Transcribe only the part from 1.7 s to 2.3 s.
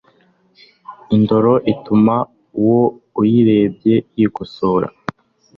ituma